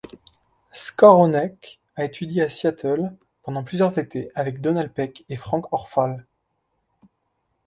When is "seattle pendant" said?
2.49-3.63